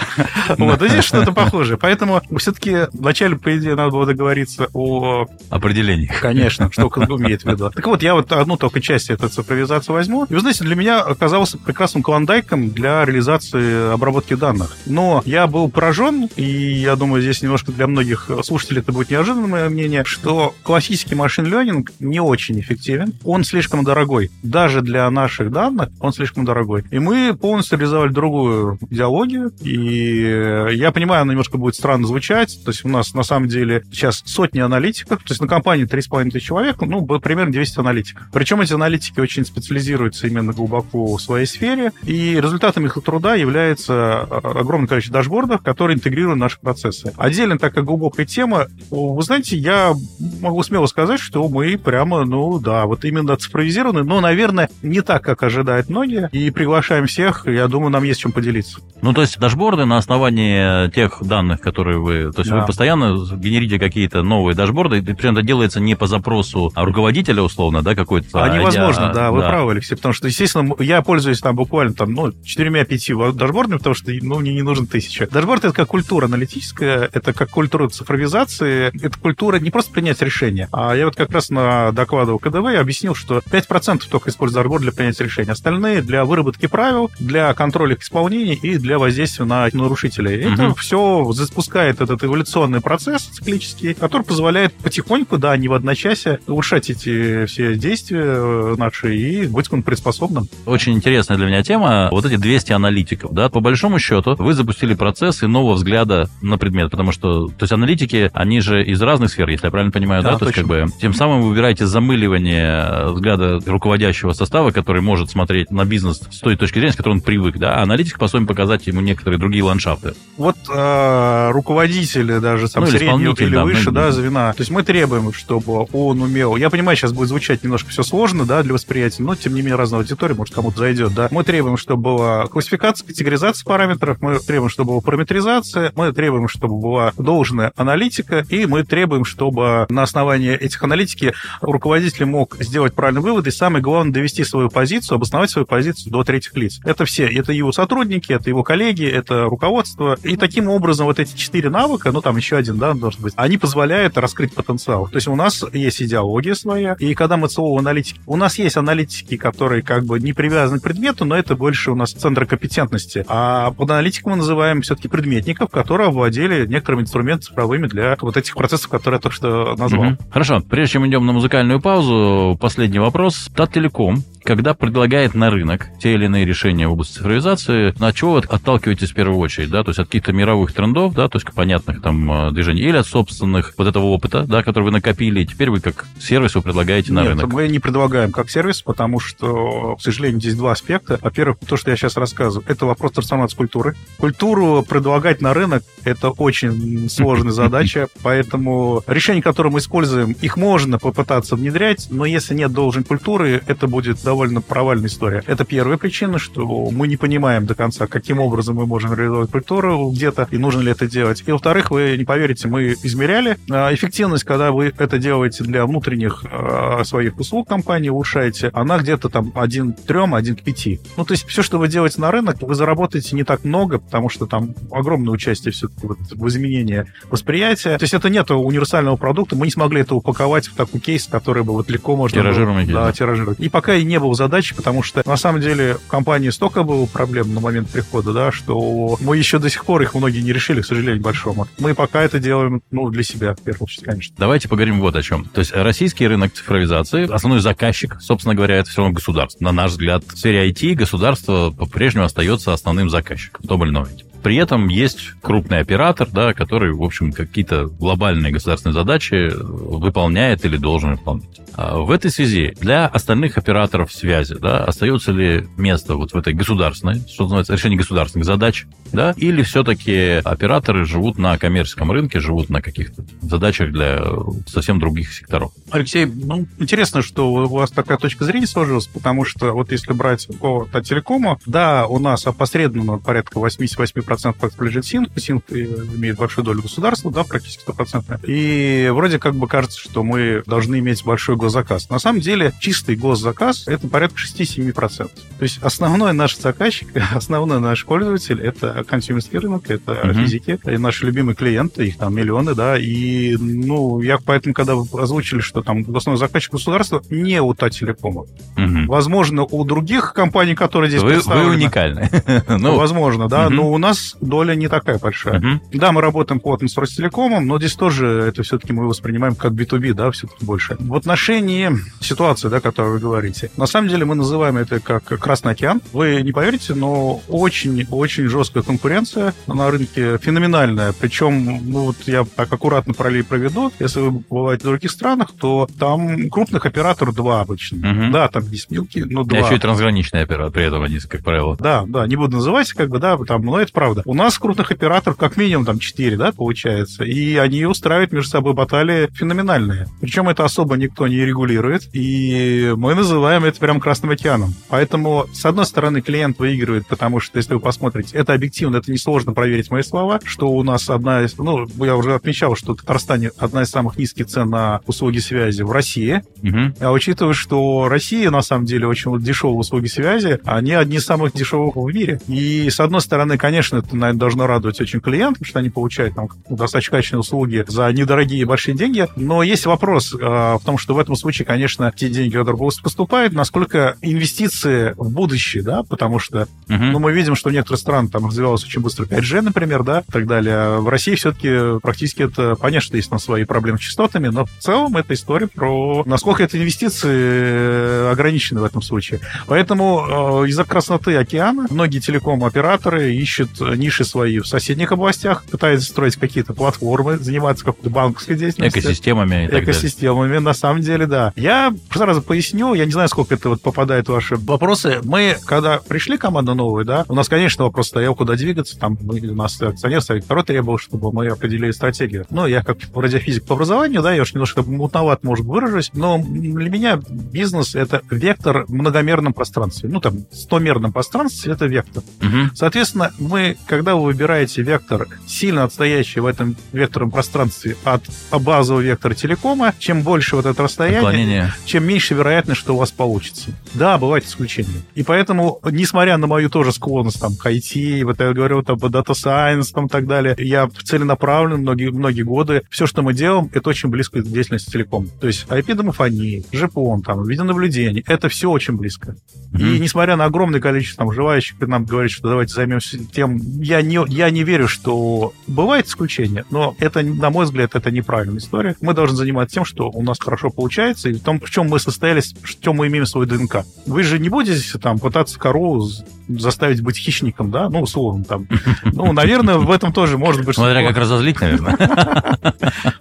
Вот, 0.57 0.81
здесь 0.81 1.03
что-то 1.03 1.31
похожее. 1.31 1.77
Поэтому 1.77 2.08
все-таки 2.37 2.87
вначале, 2.93 3.35
по 3.35 3.55
идее, 3.57 3.75
надо 3.75 3.91
было 3.91 4.05
договориться 4.05 4.67
о... 4.73 5.25
Определении. 5.49 6.11
Конечно, 6.21 6.71
что 6.71 6.87
умеет 6.87 7.43
в 7.43 7.45
виду. 7.49 7.69
Так 7.71 7.85
вот, 7.87 8.03
я 8.03 8.13
вот 8.13 8.31
одну 8.31 8.57
только 8.57 8.81
часть 8.81 9.09
этой 9.09 9.29
цифровизации 9.29 9.91
возьму. 9.91 10.25
И 10.25 10.33
вы 10.33 10.39
знаете, 10.39 10.63
для 10.63 10.75
меня 10.75 11.01
оказался 11.01 11.57
прекрасным 11.57 12.03
клондайком 12.03 12.69
для 12.69 13.03
реализации 13.05 13.93
обработки 13.93 14.35
данных. 14.35 14.75
Но 14.85 15.21
я 15.25 15.47
был 15.47 15.69
поражен, 15.69 16.29
и 16.35 16.43
я 16.43 16.95
думаю, 16.95 17.21
здесь 17.21 17.41
немножко 17.41 17.71
для 17.71 17.87
многих 17.87 18.29
слушателей 18.43 18.81
это 18.81 18.91
будет 18.91 19.09
неожиданное 19.09 19.69
мнение, 19.69 20.03
что 20.05 20.53
классический 20.63 21.15
машин 21.15 21.45
learning 21.45 21.87
не 21.99 22.19
очень 22.19 22.59
эффективен. 22.59 23.13
Он 23.23 23.43
слишком 23.43 23.83
дорогой. 23.83 24.31
Даже 24.43 24.81
для 24.81 25.09
наших 25.09 25.51
данных 25.51 25.89
он 25.99 26.13
слишком 26.13 26.45
дорогой. 26.45 26.83
И 26.91 26.99
мы 26.99 27.35
полностью 27.39 27.77
реализовали 27.77 28.11
другую 28.11 28.77
идеологию. 28.89 29.51
И 29.61 30.75
я 30.75 30.91
понимаю, 30.91 31.23
она 31.23 31.31
немножко 31.33 31.57
будет 31.57 31.75
странно 31.75 31.98
звучать. 32.05 32.59
То 32.63 32.71
есть 32.71 32.85
у 32.85 32.89
нас 32.89 33.13
на 33.13 33.23
самом 33.23 33.47
деле 33.47 33.83
сейчас 33.91 34.21
сотни 34.25 34.59
аналитиков. 34.59 35.19
То 35.19 35.31
есть 35.31 35.41
на 35.41 35.47
компании 35.47 35.85
3,5 35.85 36.31
тысячи 36.31 36.47
человек, 36.47 36.81
ну, 36.81 37.05
примерно 37.19 37.51
200 37.51 37.79
аналитиков. 37.79 38.27
Причем 38.31 38.61
эти 38.61 38.73
аналитики 38.73 39.19
очень 39.19 39.45
специализируются 39.45 40.27
именно 40.27 40.53
глубоко 40.53 41.15
в 41.15 41.21
своей 41.21 41.45
сфере. 41.45 41.91
И 42.03 42.39
результатом 42.41 42.85
их 42.85 42.97
труда 43.03 43.35
является 43.35 43.93
а, 43.93 44.53
огромное 44.59 44.87
количество 44.87 45.19
дашбордов, 45.19 45.61
которые 45.61 45.95
интегрируют 45.95 46.39
наши 46.39 46.59
процессы. 46.59 47.13
Отдельно, 47.17 47.57
так 47.57 47.73
как 47.73 47.85
глубокая 47.85 48.25
тема, 48.25 48.67
вы 48.89 49.21
знаете, 49.23 49.57
я 49.57 49.93
могу 50.41 50.63
смело 50.63 50.85
сказать, 50.85 51.19
что 51.19 51.47
мы 51.47 51.77
прямо, 51.77 52.25
ну 52.25 52.59
да, 52.59 52.85
вот 52.85 53.05
именно 53.05 53.35
цифровизированы, 53.35 54.03
но, 54.03 54.21
наверное, 54.21 54.69
не 54.81 55.01
так, 55.01 55.23
как 55.23 55.43
ожидают 55.43 55.89
многие. 55.89 56.29
И 56.31 56.49
приглашаем 56.51 57.05
всех, 57.05 57.45
я 57.47 57.67
думаю, 57.67 57.91
нам 57.91 58.03
есть 58.03 58.19
чем 58.19 58.31
поделиться. 58.31 58.79
Ну, 59.01 59.13
то 59.13 59.21
есть 59.21 59.39
дашборды 59.39 59.85
на 59.85 59.97
основании 59.97 60.89
тех 60.91 61.19
данных, 61.21 61.61
которые 61.61 61.88
вы... 61.97 62.31
То 62.31 62.41
есть 62.41 62.51
да. 62.51 62.61
вы 62.61 62.65
постоянно 62.65 63.15
генерите 63.35 63.79
какие-то 63.79 64.23
новые 64.23 64.55
дашборды, 64.55 64.99
и 64.99 65.01
причем 65.01 65.33
это 65.33 65.41
делается 65.41 65.79
не 65.79 65.95
по 65.95 66.07
запросу 66.07 66.71
а 66.75 66.85
руководителя, 66.85 67.41
условно, 67.41 67.81
да, 67.81 67.95
какой-то... 67.95 68.43
А 68.43 68.49
невозможно, 68.49 69.09
а, 69.09 69.13
да, 69.13 69.31
вы 69.31 69.41
да. 69.41 69.49
правы, 69.49 69.71
Алексей, 69.71 69.95
потому 69.95 70.13
что, 70.13 70.27
естественно, 70.27 70.73
я 70.79 71.01
пользуюсь 71.01 71.39
там 71.39 71.55
буквально 71.55 71.93
там, 71.93 72.13
ну, 72.13 72.31
четырьмя-пяти 72.43 73.13
дашбордами, 73.33 73.77
потому 73.77 73.95
что, 73.95 74.11
ну, 74.21 74.39
мне 74.39 74.53
не 74.53 74.61
нужен 74.61 74.87
тысяча. 74.87 75.27
Дашборд— 75.29 75.63
это 75.65 75.73
как 75.73 75.87
культура 75.87 76.25
аналитическая, 76.25 77.09
это 77.11 77.33
как 77.33 77.49
культура 77.49 77.89
цифровизации, 77.89 78.87
это 78.87 79.17
культура 79.19 79.59
не 79.59 79.71
просто 79.71 79.91
принять 79.91 80.21
решение, 80.21 80.67
а 80.71 80.93
я 80.95 81.05
вот 81.05 81.15
как 81.15 81.31
раз 81.31 81.49
на 81.49 81.91
докладу 81.91 82.37
КДВ 82.39 82.71
я 82.71 82.81
объяснил, 82.81 83.15
что 83.15 83.39
5% 83.39 84.03
только 84.09 84.29
используют 84.29 84.65
аргор 84.65 84.81
для 84.81 84.91
принятия 84.91 85.23
решения. 85.23 85.51
Остальные 85.51 86.01
для 86.01 86.25
выработки 86.25 86.67
правил, 86.67 87.11
для 87.19 87.53
контроля 87.53 87.95
их 87.95 88.01
исполнения 88.01 88.55
и 88.55 88.77
для 88.77 88.99
воздействия 88.99 89.45
на 89.45 89.67
нарушителей. 89.73 90.45
Угу. 90.45 90.53
Это 90.53 90.75
все 90.75 91.23
запускает 91.69 92.01
этот 92.01 92.23
эволюционный 92.23 92.81
процесс 92.81 93.21
циклический, 93.21 93.93
который 93.93 94.23
позволяет 94.23 94.73
потихоньку, 94.73 95.37
да, 95.37 95.55
не 95.55 95.67
в 95.67 95.73
одночасье, 95.73 96.39
улучшать 96.47 96.89
эти 96.89 97.45
все 97.45 97.75
действия 97.75 98.23
э, 98.25 98.75
наши 98.75 99.15
и 99.15 99.45
быть 99.45 99.67
конкурентоспособным. 99.69 100.47
Очень 100.65 100.93
интересная 100.93 101.37
для 101.37 101.45
меня 101.45 101.61
тема. 101.61 102.09
Вот 102.11 102.25
эти 102.25 102.37
200 102.37 102.73
аналитиков, 102.73 103.33
да, 103.33 103.49
по 103.49 103.59
большому 103.59 103.99
счету, 103.99 104.35
вы 104.39 104.53
запустили 104.53 104.95
процесс 104.95 105.43
иного 105.43 105.73
взгляда 105.75 106.27
на 106.41 106.57
предмет, 106.57 106.89
потому 106.89 107.11
что, 107.11 107.47
то 107.47 107.63
есть 107.63 107.71
аналитики, 107.71 108.31
они 108.33 108.61
же 108.61 108.83
из 108.83 108.99
разных 109.01 109.29
сфер, 109.29 109.47
если 109.49 109.67
я 109.67 109.71
правильно 109.71 109.91
понимаю, 109.91 110.23
да, 110.23 110.31
да? 110.31 110.37
то 110.39 110.45
есть 110.45 110.55
как 110.55 110.65
бы 110.65 110.87
тем 110.99 111.13
самым 111.13 111.41
вы 111.41 111.49
выбираете 111.49 111.85
замыливание 111.85 113.11
взгляда 113.11 113.59
руководящего 113.65 114.33
состава, 114.33 114.71
который 114.71 115.03
может 115.03 115.29
смотреть 115.29 115.69
на 115.69 115.85
бизнес 115.85 116.21
с 116.31 116.39
той 116.39 116.55
точки 116.55 116.79
зрения, 116.79 116.93
с 116.93 116.95
которой 116.95 117.13
он 117.13 117.21
привык, 117.21 117.57
да, 117.57 117.75
а 117.75 117.83
аналитик 117.83 118.15
способен 118.15 118.47
показать 118.47 118.87
ему 118.87 119.01
некоторые 119.01 119.39
другие 119.39 119.63
ландшафты. 119.63 120.15
Вот 120.37 120.57
э, 120.67 121.51
руководители 121.59 122.39
даже 122.39 122.69
сам 122.69 122.83
ну, 122.83 122.89
среднего 122.89 123.33
или, 123.33 123.43
или 123.43 123.55
да, 123.55 123.63
выше, 123.65 123.91
да, 123.91 124.11
звена. 124.11 124.53
То 124.53 124.61
есть 124.61 124.71
мы 124.71 124.81
требуем, 124.83 125.33
чтобы 125.33 125.87
он 125.91 126.21
умел. 126.21 126.55
Я 126.55 126.69
понимаю, 126.69 126.95
сейчас 126.95 127.11
будет 127.11 127.27
звучать 127.27 127.63
немножко 127.63 127.89
все 127.89 128.01
сложно, 128.01 128.45
да, 128.45 128.63
для 128.63 128.73
восприятия, 128.73 129.23
но 129.23 129.35
тем 129.35 129.53
не 129.55 129.61
менее 129.61 129.75
разная 129.75 129.99
аудитория, 129.99 130.35
может, 130.35 130.55
кому-то 130.55 130.79
зайдет, 130.79 131.13
да. 131.13 131.27
Мы 131.31 131.43
требуем, 131.43 131.75
чтобы 131.75 132.03
была 132.03 132.45
классификация, 132.47 133.05
категоризация 133.05 133.65
параметров, 133.65 134.17
мы 134.21 134.39
требуем, 134.39 134.69
чтобы 134.69 134.91
была 134.91 135.01
параметризация, 135.01 135.91
мы 135.95 136.13
требуем, 136.13 136.47
чтобы 136.47 136.79
была 136.79 137.11
должная 137.17 137.73
аналитика, 137.75 138.45
и 138.49 138.65
мы 138.65 138.83
требуем, 138.83 139.25
чтобы 139.25 139.85
на 139.89 140.03
основании 140.03 140.53
этих 140.53 140.81
аналитики 140.81 141.33
руководитель 141.59 142.25
мог 142.25 142.55
сделать 142.61 142.93
правильный 142.93 143.21
вывод, 143.21 143.47
и 143.47 143.51
самое 143.51 143.83
главное, 143.83 144.13
довести 144.13 144.45
свою 144.45 144.69
позицию, 144.69 145.17
обосновать 145.17 145.49
свою 145.49 145.65
позицию 145.65 146.13
до 146.13 146.23
третьих 146.23 146.55
лиц. 146.55 146.79
Это 146.85 147.03
все, 147.03 147.27
это 147.27 147.51
его 147.51 147.73
сотрудники, 147.73 148.31
это 148.31 148.49
его 148.49 148.63
коллеги, 148.63 149.05
это 149.05 149.43
руководство, 149.43 150.17
и 150.23 150.37
таким 150.37 150.69
образом 150.69 151.05
вот 151.05 151.19
эти 151.19 151.35
четыре 151.49 151.69
навыка, 151.69 152.11
ну 152.11 152.21
там 152.21 152.37
еще 152.37 152.57
один, 152.57 152.77
да, 152.77 152.93
должен 152.93 153.21
быть, 153.21 153.33
они 153.35 153.57
позволяют 153.57 154.17
раскрыть 154.17 154.53
потенциал. 154.53 155.07
То 155.07 155.15
есть 155.15 155.27
у 155.27 155.35
нас 155.35 155.63
есть 155.73 156.01
идеология 156.01 156.53
своя, 156.53 156.95
и 156.99 157.15
когда 157.15 157.37
мы 157.37 157.47
целого 157.47 157.79
аналитики, 157.79 158.19
у 158.27 158.35
нас 158.37 158.59
есть 158.59 158.77
аналитики, 158.77 159.35
которые 159.35 159.81
как 159.81 160.05
бы 160.05 160.19
не 160.19 160.33
привязаны 160.33 160.79
к 160.79 160.83
предмету, 160.83 161.25
но 161.25 161.35
это 161.35 161.55
больше 161.55 161.91
у 161.91 161.95
нас 161.95 162.11
центр 162.11 162.45
компетентности. 162.45 163.25
А 163.27 163.71
под 163.71 163.89
аналитиком 163.89 164.33
мы 164.33 164.37
называем 164.37 164.81
все-таки 164.81 165.07
предметников, 165.07 165.71
которые 165.71 166.09
овладели 166.09 166.67
некоторыми 166.67 167.01
инструментами 167.01 167.39
цифровыми 167.39 167.87
для 167.87 168.17
вот 168.21 168.37
этих 168.37 168.55
процессов, 168.55 168.89
которые 168.89 169.17
я 169.17 169.21
только 169.21 169.35
что 169.35 169.75
назвал. 169.75 170.09
Угу. 170.09 170.17
Хорошо, 170.31 170.61
прежде 170.69 170.93
чем 170.93 171.07
идем 171.07 171.25
на 171.25 171.33
музыкальную 171.33 171.81
паузу, 171.81 172.57
последний 172.59 172.99
вопрос. 172.99 173.49
Таттелеком 173.55 174.23
когда 174.43 174.73
предлагает 174.73 175.33
на 175.33 175.49
рынок 175.49 175.87
те 175.99 176.13
или 176.13 176.25
иные 176.25 176.45
решения 176.45 176.87
в 176.87 176.93
области 176.93 177.13
цифровизации, 177.13 177.93
на 177.99 178.13
чего 178.13 178.33
вы 178.33 178.39
отталкиваетесь 178.39 179.11
в 179.11 179.13
первую 179.13 179.39
очередь, 179.39 179.69
да, 179.69 179.83
то 179.83 179.89
есть 179.89 179.99
от 179.99 180.07
каких-то 180.07 180.33
мировых 180.33 180.73
трендов, 180.73 181.13
да, 181.13 181.27
то 181.27 181.37
есть 181.37 181.47
понятных 181.53 182.01
там 182.01 182.31
э, 182.31 182.51
движений, 182.51 182.81
или 182.81 182.97
от 182.97 183.07
собственных 183.07 183.73
вот 183.77 183.87
этого 183.87 184.05
опыта, 184.05 184.43
да, 184.43 184.63
который 184.63 184.85
вы 184.85 184.91
накопили, 184.91 185.41
и 185.41 185.45
теперь 185.45 185.69
вы 185.69 185.79
как 185.79 186.05
сервис 186.19 186.55
вы 186.55 186.61
предлагаете 186.61 187.13
на 187.13 187.21
Нет, 187.21 187.29
рынок? 187.29 187.53
мы 187.53 187.67
не 187.67 187.79
предлагаем 187.79 188.31
как 188.31 188.49
сервис, 188.49 188.81
потому 188.81 189.19
что, 189.19 189.95
к 189.97 190.01
сожалению, 190.01 190.39
здесь 190.39 190.55
два 190.55 190.71
аспекта. 190.71 191.19
Во-первых, 191.21 191.57
то, 191.67 191.77
что 191.77 191.91
я 191.91 191.97
сейчас 191.97 192.17
рассказываю, 192.17 192.65
это 192.67 192.85
вопрос 192.85 193.13
трансформации 193.13 193.57
культуры. 193.57 193.95
Культуру 194.17 194.85
предлагать 194.87 195.41
на 195.41 195.53
рынок– 195.53 195.83
это 196.03 196.29
очень 196.29 197.09
сложная 197.09 197.51
задача, 197.51 198.07
поэтому 198.21 199.03
решения, 199.07 199.41
которые 199.41 199.73
мы 199.73 199.79
используем, 199.79 200.31
их 200.41 200.57
можно 200.57 200.99
попытаться 200.99 201.55
внедрять, 201.55 202.07
но 202.09 202.25
если 202.25 202.53
нет 202.53 202.71
должной 202.71 203.03
культуры, 203.03 203.61
это 203.67 203.87
будет 203.87 204.21
довольно 204.23 204.38
провальная 204.67 205.07
история. 205.07 205.43
Это 205.47 205.65
первая 205.65 205.97
причина, 205.97 206.39
что 206.39 206.89
мы 206.91 207.07
не 207.07 207.17
понимаем 207.17 207.65
до 207.65 207.75
конца, 207.75 208.07
каким 208.07 208.39
образом 208.39 208.75
мы 208.75 208.85
можем 208.85 209.13
реализовать 209.13 209.51
культуру 209.51 210.09
где-то, 210.11 210.47
и 210.51 210.57
нужно 210.57 210.81
ли 210.81 210.91
это 210.91 211.07
делать. 211.07 211.43
И, 211.45 211.51
во-вторых, 211.51 211.91
вы 211.91 212.15
не 212.17 212.25
поверите, 212.25 212.67
мы 212.67 212.95
измеряли 213.03 213.57
а, 213.69 213.93
эффективность, 213.93 214.43
когда 214.43 214.71
вы 214.71 214.93
это 214.97 215.17
делаете 215.17 215.63
для 215.63 215.85
внутренних 215.85 216.43
а, 216.51 217.03
своих 217.03 217.37
услуг 217.39 217.67
компании, 217.67 218.09
улучшаете, 218.09 218.69
она 218.73 218.97
где-то 218.99 219.29
там 219.29 219.51
1 219.55 219.93
к 219.93 220.01
3, 220.01 220.19
1 220.33 220.55
к 220.55 220.61
5. 220.61 220.87
Ну, 221.17 221.25
то 221.25 221.33
есть 221.33 221.47
все, 221.47 221.63
что 221.63 221.79
вы 221.79 221.87
делаете 221.87 222.21
на 222.21 222.31
рынок, 222.31 222.57
вы 222.61 222.75
заработаете 222.75 223.35
не 223.35 223.43
так 223.43 223.63
много, 223.63 223.99
потому 223.99 224.29
что 224.29 224.45
там 224.45 224.75
огромное 224.91 225.31
участие 225.31 225.71
все-таки 225.71 226.07
вот 226.07 226.17
в 226.31 226.47
изменении 226.47 227.05
восприятия. 227.29 227.97
То 227.97 228.03
есть 228.03 228.13
это 228.13 228.29
нет 228.29 228.51
универсального 228.51 229.15
продукта, 229.15 229.55
мы 229.55 229.65
не 229.65 229.71
смогли 229.71 230.01
это 230.01 230.15
упаковать 230.15 230.67
в 230.67 230.75
такой 230.75 230.99
кейс, 230.99 231.27
который 231.27 231.63
бы 231.63 231.73
вот 231.73 231.89
легко 231.89 232.15
можно... 232.15 232.41
Тиражируемый 232.41 232.85
было, 232.85 233.05
да, 233.05 233.11
тиражировать. 233.11 233.59
И 233.59 233.69
пока 233.69 233.95
и 233.95 234.03
не 234.03 234.18
было 234.19 234.35
задачи, 234.35 234.75
потому 234.75 235.03
что 235.03 235.21
на 235.25 235.37
самом 235.37 235.61
деле 235.61 235.95
в 235.95 236.07
компании 236.07 236.49
столько 236.49 236.83
было 236.83 237.05
проблем 237.05 237.53
на 237.53 237.59
момент 237.59 237.89
прихода, 237.89 238.33
да, 238.33 238.51
что 238.51 239.17
мы 239.21 239.37
еще 239.37 239.59
до 239.59 239.69
сих 239.69 239.85
пор 239.85 240.01
их 240.01 240.13
многие 240.13 240.41
не 240.41 240.53
решили, 240.53 240.81
к 240.81 240.85
сожалению, 240.85 241.21
большому. 241.21 241.67
Мы 241.79 241.95
пока 241.95 242.21
это 242.21 242.39
делаем, 242.39 242.81
ну, 242.91 243.09
для 243.09 243.23
себя, 243.23 243.53
в 243.53 243.61
первую 243.61 243.85
очередь, 243.85 244.05
конечно. 244.05 244.35
Давайте 244.37 244.67
поговорим 244.67 244.99
вот 244.99 245.15
о 245.15 245.21
чем. 245.21 245.45
То 245.45 245.59
есть 245.59 245.71
российский 245.73 246.27
рынок 246.27 246.53
цифровизации, 246.53 247.31
основной 247.31 247.61
заказчик, 247.61 248.17
собственно 248.21 248.55
говоря, 248.55 248.75
это 248.75 248.89
все 248.89 249.01
равно 249.01 249.13
государство. 249.13 249.63
На 249.63 249.71
наш 249.71 249.91
взгляд, 249.91 250.23
в 250.27 250.37
сфере 250.37 250.69
IT 250.69 250.93
государство 250.95 251.71
по-прежнему 251.71 252.25
остается 252.25 252.73
основным 252.73 253.09
заказчиком. 253.09 253.65
То 253.67 253.75
или 253.83 253.91
иное. 253.91 254.07
При 254.43 254.55
этом 254.55 254.87
есть 254.87 255.33
крупный 255.41 255.79
оператор, 255.79 256.27
да, 256.31 256.53
который, 256.53 256.93
в 256.93 257.03
общем, 257.03 257.31
какие-то 257.31 257.85
глобальные 257.85 258.51
государственные 258.51 258.93
задачи 258.93 259.51
выполняет 259.53 260.65
или 260.65 260.77
должен 260.77 261.11
выполнять. 261.11 261.61
А 261.81 261.97
в 261.99 262.11
этой 262.11 262.29
связи 262.29 262.75
для 262.79 263.07
остальных 263.07 263.57
операторов 263.57 264.11
связи 264.11 264.55
да, 264.59 264.83
остается 264.83 265.31
ли 265.31 265.65
место 265.77 266.15
вот 266.15 266.33
в 266.33 266.37
этой 266.37 266.53
государственной, 266.53 267.21
что 267.27 267.43
называется, 267.43 267.73
решение 267.73 267.97
государственных 267.97 268.45
задач, 268.45 268.85
да, 269.13 269.33
или 269.37 269.61
все-таки 269.63 270.41
операторы 270.43 271.05
живут 271.05 271.37
на 271.37 271.57
коммерческом 271.57 272.11
рынке, 272.11 272.39
живут 272.39 272.69
на 272.69 272.81
каких-то 272.81 273.23
задачах 273.41 273.91
для 273.91 274.21
совсем 274.67 274.99
других 274.99 275.31
секторов? 275.31 275.71
Алексей, 275.91 276.25
ну, 276.25 276.67
интересно, 276.79 277.21
что 277.21 277.51
у 277.51 277.67
вас 277.67 277.91
такая 277.91 278.17
точка 278.17 278.43
зрения 278.43 278.67
сложилась, 278.67 279.07
потому 279.07 279.45
что 279.45 279.71
вот 279.71 279.91
если 279.91 280.11
брать 280.11 280.47
по 280.59 280.85
телекому, 281.01 281.59
да, 281.65 282.07
у 282.07 282.19
нас 282.19 282.45
опосредованно 282.45 283.19
порядка 283.19 283.59
88 283.59 284.21
процентов 284.39 284.81
лежит 284.81 285.05
Синк. 285.05 285.29
Синк 285.37 285.63
имеет 285.71 286.37
большую 286.37 286.65
долю 286.65 286.81
государства, 286.81 287.31
да, 287.31 287.43
практически 287.43 287.81
стопроцентно. 287.81 288.39
И 288.43 289.09
вроде 289.11 289.39
как 289.39 289.55
бы 289.55 289.67
кажется, 289.67 289.99
что 289.99 290.23
мы 290.23 290.63
должны 290.65 290.99
иметь 290.99 291.23
большой 291.23 291.55
госзаказ. 291.55 292.09
На 292.09 292.19
самом 292.19 292.39
деле 292.39 292.73
чистый 292.79 293.15
госзаказ– 293.15 293.85
это 293.87 294.07
порядка 294.07 294.39
6-7%. 294.39 295.17
То 295.17 295.29
есть 295.59 295.79
основной 295.81 296.33
наш 296.33 296.57
заказчик, 296.57 297.09
основной 297.33 297.79
наш 297.79 298.05
пользователь– 298.05 298.61
это 298.61 299.03
консюмерский 299.07 299.59
рынок, 299.59 299.89
это 299.89 300.13
uh-huh. 300.13 300.33
физики, 300.33 300.79
и 300.85 300.97
наши 300.97 301.25
любимые 301.25 301.55
клиенты, 301.55 302.07
их 302.07 302.17
там 302.17 302.35
миллионы, 302.35 302.75
да, 302.75 302.97
и, 302.97 303.57
ну, 303.57 304.21
я 304.21 304.37
поэтому, 304.37 304.73
когда 304.73 304.95
вы 304.95 305.21
озвучили, 305.21 305.59
что 305.59 305.81
там 305.81 306.05
основной 306.15 306.37
заказчик 306.37 306.73
государства, 306.73 307.21
не 307.29 307.61
у 307.61 307.73
Тателекома. 307.73 308.45
Uh-huh. 308.77 309.05
Возможно, 309.07 309.63
у 309.63 309.83
других 309.83 310.33
компаний, 310.33 310.75
которые 310.75 311.09
здесь 311.09 311.23
вы, 311.23 311.33
представлены... 311.33 311.69
Вы 311.69 311.75
уникальны. 311.75 312.29
ну, 312.67 312.95
возможно, 312.95 313.47
да, 313.49 313.69
но 313.69 313.91
у 313.91 313.97
нас 313.97 314.18
нас 314.19 314.37
доля 314.41 314.75
не 314.75 314.87
такая 314.87 315.17
большая. 315.17 315.59
Uh-huh. 315.59 315.79
Да, 315.93 316.11
мы 316.11 316.21
работаем 316.21 316.59
плотно 316.59 316.87
с 316.87 316.97
Ростелекомом, 316.97 317.67
но 317.67 317.77
здесь 317.77 317.95
тоже 317.95 318.27
это 318.27 318.63
все-таки 318.63 318.93
мы 318.93 319.07
воспринимаем 319.07 319.55
как 319.55 319.73
B2B, 319.73 320.13
да, 320.13 320.31
все-таки 320.31 320.65
больше. 320.65 320.95
В 320.99 321.15
отношении 321.15 321.91
ситуации, 322.19 322.69
да, 322.69 322.79
которую 322.79 323.15
вы 323.15 323.19
говорите, 323.19 323.71
на 323.77 323.85
самом 323.85 324.09
деле 324.09 324.25
мы 324.25 324.35
называем 324.35 324.77
это 324.77 324.99
как 324.99 325.23
Красный 325.39 325.71
океан. 325.71 326.01
Вы 326.11 326.41
не 326.41 326.51
поверите, 326.51 326.95
но 326.95 327.41
очень-очень 327.47 328.47
жесткая 328.47 328.83
конкуренция 328.83 329.53
на 329.67 329.89
рынке, 329.89 330.37
феноменальная. 330.37 331.13
Причем, 331.13 331.81
ну 331.85 332.05
вот 332.05 332.17
я 332.25 332.45
так 332.55 332.71
аккуратно 332.71 333.13
параллель 333.13 333.43
проведу, 333.43 333.91
если 333.99 334.19
вы 334.19 334.31
бываете 334.31 334.83
в 334.83 334.87
других 334.87 335.11
странах, 335.11 335.51
то 335.59 335.87
там 335.97 336.49
крупных 336.49 336.85
операторов 336.85 337.35
два 337.35 337.61
обычно. 337.61 337.97
Uh-huh. 337.97 338.31
Да, 338.31 338.47
там 338.47 338.63
есть 338.69 338.91
мелкие, 338.91 339.25
но 339.25 339.43
два. 339.43 339.59
еще 339.59 339.75
и 339.75 339.79
трансграничные 339.79 340.43
операторы 340.43 340.71
при 340.71 340.85
этом 340.85 341.03
они, 341.03 341.19
как 341.19 341.43
правило. 341.43 341.77
Да, 341.79 342.05
да, 342.07 342.27
не 342.27 342.35
буду 342.35 342.57
называть, 342.57 342.91
как 342.93 343.09
бы, 343.09 343.19
да, 343.19 343.37
там, 343.37 343.63
но 343.63 343.79
это 343.79 343.91
правда 343.91 344.08
правда. 344.13 344.29
У 344.29 344.33
нас 344.33 344.57
крупных 344.57 344.91
операторов 344.91 345.37
как 345.37 345.57
минимум 345.57 345.85
там 345.85 345.99
4, 345.99 346.37
да, 346.37 346.51
получается, 346.51 347.23
и 347.23 347.55
они 347.55 347.85
устраивают 347.85 348.31
между 348.31 348.49
собой 348.49 348.73
баталии 348.73 349.29
феноменальные. 349.33 350.07
Причем 350.21 350.49
это 350.49 350.65
особо 350.65 350.97
никто 350.97 351.27
не 351.27 351.37
регулирует, 351.45 352.03
и 352.13 352.93
мы 352.95 353.15
называем 353.15 353.65
это 353.65 353.79
прям 353.79 353.99
Красным 353.99 354.31
океаном. 354.31 354.73
Поэтому, 354.87 355.45
с 355.53 355.65
одной 355.65 355.85
стороны, 355.85 356.21
клиент 356.21 356.57
выигрывает, 356.59 357.07
потому 357.07 357.39
что, 357.39 357.57
если 357.57 357.73
вы 357.73 357.79
посмотрите, 357.79 358.35
это 358.37 358.53
объективно, 358.53 358.97
это 358.97 359.11
несложно 359.11 359.53
проверить 359.53 359.91
мои 359.91 360.03
слова, 360.03 360.39
что 360.43 360.71
у 360.71 360.83
нас 360.83 361.09
одна 361.09 361.43
из, 361.43 361.57
ну, 361.57 361.85
я 361.97 362.15
уже 362.15 362.33
отмечал, 362.33 362.75
что 362.75 362.93
в 362.93 363.01
Татарстане 363.01 363.51
одна 363.57 363.83
из 363.83 363.89
самых 363.89 364.17
низких 364.17 364.47
цен 364.47 364.69
на 364.69 365.01
услуги 365.05 365.39
связи 365.39 365.81
в 365.81 365.91
России. 365.91 366.41
Угу. 366.63 366.95
А 367.01 367.11
учитывая, 367.11 367.53
что 367.53 368.07
Россия, 368.09 368.49
на 368.49 368.61
самом 368.61 368.85
деле, 368.85 369.07
очень 369.07 369.37
дешевые 369.39 369.79
услуги 369.79 370.07
связи, 370.07 370.59
они 370.65 370.93
одни 370.93 371.17
из 371.17 371.25
самых 371.25 371.53
дешевых 371.53 371.95
в 371.95 372.07
мире. 372.07 372.39
И, 372.47 372.89
с 372.89 372.99
одной 372.99 373.21
стороны, 373.21 373.57
конечно, 373.57 373.98
это, 373.99 374.15
наверное, 374.15 374.39
должно 374.39 374.67
радовать 374.67 374.99
очень 375.01 375.19
клиентов, 375.19 375.67
что 375.67 375.79
они 375.79 375.89
получают 375.89 376.35
там, 376.35 376.49
достаточно 376.69 377.17
качественные 377.17 377.41
услуги 377.41 377.85
за 377.87 378.11
недорогие 378.11 378.65
большие 378.65 378.95
деньги. 378.95 379.27
Но 379.35 379.63
есть 379.63 379.85
вопрос 379.85 380.33
э, 380.33 380.37
в 380.37 380.81
том, 380.85 380.97
что 380.97 381.13
в 381.13 381.19
этом 381.19 381.35
случае, 381.35 381.65
конечно, 381.65 382.11
те 382.15 382.29
деньги, 382.29 382.55
которые 382.55 382.77
поступают, 383.03 383.53
насколько 383.53 384.15
инвестиции 384.21 385.13
в 385.17 385.31
будущее, 385.31 385.83
да, 385.83 386.03
потому 386.03 386.39
что 386.39 386.67
uh-huh. 386.87 387.11
ну, 387.11 387.19
мы 387.19 387.31
видим, 387.31 387.55
что 387.55 387.69
в 387.69 387.73
некоторых 387.73 387.99
странах 387.99 388.31
там 388.31 388.45
развивалось 388.45 388.83
очень 388.83 389.01
быстро 389.01 389.25
5G, 389.25 389.61
например, 389.61 390.03
да, 390.03 390.23
и 390.27 390.31
так 390.31 390.47
далее. 390.47 390.75
А 390.75 390.99
в 390.99 391.07
России 391.09 391.35
все-таки 391.35 391.99
практически 391.99 392.43
это, 392.43 392.75
понятно, 392.75 393.01
что 393.01 393.17
есть 393.17 393.31
на 393.31 393.39
свои 393.39 393.63
проблемы 393.65 393.97
с 393.97 394.01
частотами, 394.01 394.47
но 394.47 394.65
в 394.65 394.77
целом 394.79 395.17
это 395.17 395.33
история 395.33 395.67
про 395.67 396.23
насколько 396.25 396.63
это 396.63 396.77
инвестиции 396.77 397.29
э, 397.31 398.29
ограничены 398.31 398.81
в 398.81 398.83
этом 398.83 399.01
случае. 399.01 399.41
Поэтому 399.67 400.63
э, 400.63 400.69
из-за 400.69 400.83
красноты 400.83 401.35
океана 401.35 401.87
многие 401.89 402.19
телеком-операторы 402.19 403.33
ищут 403.35 403.81
ниши 403.95 404.23
свои 404.23 404.59
в 404.59 404.67
соседних 404.67 405.11
областях, 405.11 405.63
пытаются 405.65 406.09
строить 406.09 406.35
какие-то 406.35 406.73
платформы, 406.73 407.37
заниматься 407.37 407.85
какой-то 407.85 408.09
банковской 408.09 408.55
деятельностью. 408.55 409.01
Экосистемами. 409.01 409.69
И 409.71 409.79
Экосистемами, 409.79 410.57
на 410.57 410.73
самом 410.73 411.01
деле, 411.01 411.25
да. 411.25 411.53
Я 411.55 411.93
сразу 412.11 412.41
поясню, 412.41 412.93
я 412.93 413.05
не 413.05 413.11
знаю, 413.11 413.29
сколько 413.29 413.55
это 413.55 413.69
вот 413.69 413.81
попадает 413.81 414.27
в 414.27 414.31
ваши 414.31 414.55
вопросы. 414.55 415.19
Мы, 415.23 415.57
когда 415.65 415.99
пришли 415.99 416.37
команда 416.37 416.73
новая, 416.73 417.05
да, 417.05 417.25
у 417.27 417.35
нас, 417.35 417.47
конечно, 417.49 417.83
вопрос 417.83 418.07
стоял, 418.07 418.35
куда 418.35 418.55
двигаться. 418.55 418.97
Там 418.97 419.17
у 419.21 419.55
нас 419.55 419.81
акционер 419.81 420.21
совет 420.21 420.45
второй 420.45 420.63
требовал, 420.63 420.97
чтобы 420.97 421.31
мы 421.31 421.47
определили 421.47 421.91
стратегию. 421.91 422.45
Ну, 422.49 422.65
я 422.65 422.83
как 422.83 422.97
радиофизик 423.13 423.65
по 423.65 423.75
образованию, 423.75 424.21
да, 424.21 424.33
я 424.33 424.41
уж 424.41 424.53
немножко 424.53 424.83
мутноват, 424.83 425.43
может, 425.43 425.65
выражусь, 425.65 426.11
но 426.13 426.37
для 426.39 426.89
меня 426.89 427.19
бизнес— 427.27 427.95
это 427.95 428.21
вектор 428.29 428.85
в 428.85 428.93
многомерном 428.93 429.53
пространстве. 429.53 430.09
Ну, 430.09 430.19
там, 430.19 430.45
стомерном 430.51 431.11
пространстве— 431.11 431.73
это 431.73 431.85
вектор. 431.85 432.23
Угу. 432.41 432.75
Соответственно, 432.75 433.31
мы, 433.39 433.77
когда 433.85 434.15
вы 434.15 434.23
выбираете 434.23 434.81
вектор, 434.81 435.27
сильно 435.47 435.83
отстоящий 435.83 436.39
в 436.39 436.45
этом 436.45 436.75
векторном 436.91 437.31
пространстве 437.31 437.95
от 438.03 438.23
базового 438.51 439.01
вектора 439.01 439.33
телекома, 439.33 439.93
чем 439.99 440.21
больше 440.21 440.55
вот 440.55 440.65
это 440.65 440.83
расстояние, 440.83 441.19
Отклонение. 441.19 441.73
чем 441.85 442.05
меньше 442.05 442.33
вероятность, 442.33 442.79
что 442.79 442.95
у 442.95 442.97
вас 442.97 443.11
получится. 443.11 443.71
Да, 443.93 444.17
бывают 444.17 444.45
исключения. 444.45 445.01
И 445.15 445.23
поэтому, 445.23 445.79
несмотря 445.91 446.37
на 446.37 446.47
мою 446.47 446.69
тоже 446.69 446.91
склонность 446.91 447.39
там, 447.39 447.55
к 447.55 447.65
IT, 447.65 448.23
вот 448.23 448.39
я 448.39 448.53
говорю, 448.53 448.83
там, 448.83 448.97
Data 448.97 449.33
Science, 449.33 449.91
там, 449.93 450.07
и 450.07 450.09
так 450.09 450.27
далее, 450.27 450.55
я 450.57 450.89
целенаправлен 451.03 451.79
многие, 451.79 452.11
многие 452.11 452.43
годы. 452.43 452.83
Все, 452.89 453.05
что 453.05 453.21
мы 453.21 453.33
делаем, 453.33 453.69
это 453.73 453.89
очень 453.89 454.09
близко 454.09 454.41
к 454.41 454.47
деятельности 454.47 454.91
телеком. 454.91 455.29
То 455.39 455.47
есть 455.47 455.65
IP-домофония, 455.67 456.63
GPON, 456.71 457.21
там, 457.21 457.43
видеонаблюдение, 457.43 458.23
это 458.27 458.49
все 458.49 458.69
очень 458.69 458.95
близко. 458.95 459.35
Mm-hmm. 459.71 459.95
И 459.95 459.99
несмотря 459.99 460.35
на 460.35 460.45
огромное 460.45 460.79
количество 460.79 461.25
там, 461.25 461.33
желающих 461.33 461.79
нам 461.81 462.05
говорить, 462.05 462.31
что 462.31 462.49
давайте 462.49 462.73
займемся 462.73 463.17
тем, 463.25 463.59
я 463.81 464.01
не, 464.01 464.19
я 464.27 464.49
не 464.49 464.63
верю, 464.63 464.87
что 464.87 465.53
бывает 465.67 466.07
исключение, 466.07 466.65
но 466.69 466.95
это, 466.99 467.21
на 467.21 467.49
мой 467.49 467.65
взгляд, 467.65 467.95
это 467.95 468.11
неправильная 468.11 468.59
история. 468.59 468.95
Мы 469.01 469.13
должны 469.13 469.37
заниматься 469.37 469.75
тем, 469.75 469.85
что 469.85 470.09
у 470.09 470.21
нас 470.21 470.39
хорошо 470.39 470.69
получается, 470.69 471.29
и 471.29 471.33
в 471.33 471.41
том, 471.41 471.59
в 471.59 471.69
чем 471.69 471.87
мы 471.87 471.99
состоялись, 471.99 472.53
в 472.61 472.79
чем 472.81 472.97
мы 472.97 473.07
имеем 473.07 473.25
свой 473.25 473.45
ДНК. 473.45 473.85
Вы 474.05 474.23
же 474.23 474.39
не 474.39 474.49
будете 474.49 474.97
там 474.97 475.19
пытаться 475.19 475.59
корову 475.59 476.07
заставить 476.47 477.01
быть 477.01 477.17
хищником, 477.17 477.71
да, 477.71 477.89
ну, 477.89 478.01
условно 478.01 478.43
там. 478.43 478.67
Ну, 479.03 479.31
наверное, 479.33 479.75
в 479.75 479.91
этом 479.91 480.13
тоже 480.13 480.37
может 480.37 480.65
быть... 480.65 480.75
Смотря 480.75 481.05
как 481.05 481.17
разозлить, 481.17 481.59
наверное. 481.59 481.97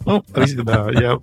Ну, 0.05 0.25
да, 0.65 0.89
я 0.91 1.19